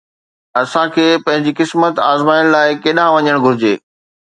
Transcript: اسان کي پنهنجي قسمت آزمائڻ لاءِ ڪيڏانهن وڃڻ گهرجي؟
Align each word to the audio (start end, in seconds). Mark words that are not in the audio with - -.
اسان 0.61 0.87
کي 0.95 1.05
پنهنجي 1.25 1.51
قسمت 1.59 1.93
آزمائڻ 2.11 2.43
لاءِ 2.57 2.67
ڪيڏانهن 2.83 3.17
وڃڻ 3.27 3.37
گهرجي؟ 3.47 3.73